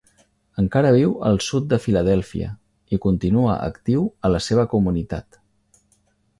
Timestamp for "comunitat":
4.75-5.43